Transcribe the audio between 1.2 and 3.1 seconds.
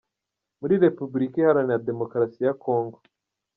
Iharanira Demokarasi ya Congo.